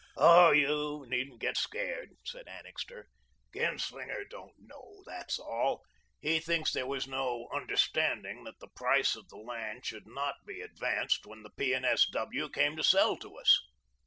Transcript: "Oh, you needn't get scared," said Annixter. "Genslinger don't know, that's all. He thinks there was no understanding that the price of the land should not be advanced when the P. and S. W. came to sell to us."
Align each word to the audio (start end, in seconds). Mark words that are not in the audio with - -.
"Oh, 0.17 0.49
you 0.49 1.05
needn't 1.07 1.39
get 1.41 1.57
scared," 1.57 2.15
said 2.25 2.47
Annixter. 2.47 3.05
"Genslinger 3.53 4.25
don't 4.27 4.55
know, 4.57 5.03
that's 5.05 5.37
all. 5.37 5.83
He 6.19 6.39
thinks 6.39 6.73
there 6.73 6.87
was 6.87 7.05
no 7.05 7.47
understanding 7.53 8.43
that 8.45 8.57
the 8.59 8.69
price 8.75 9.15
of 9.15 9.29
the 9.29 9.37
land 9.37 9.85
should 9.85 10.07
not 10.07 10.43
be 10.43 10.59
advanced 10.61 11.27
when 11.27 11.43
the 11.43 11.51
P. 11.51 11.73
and 11.73 11.85
S. 11.85 12.07
W. 12.07 12.49
came 12.49 12.75
to 12.77 12.83
sell 12.83 13.15
to 13.17 13.35
us." 13.37 13.61